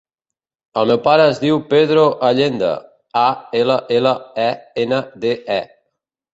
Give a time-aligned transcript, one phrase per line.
[0.81, 2.71] El meu pare es diu Pedro Allende:
[3.27, 3.27] a,
[3.61, 4.17] ela, ela,
[4.49, 4.51] e,
[4.89, 5.63] ena, de, e.